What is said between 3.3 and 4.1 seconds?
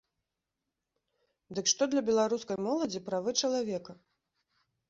чалавека?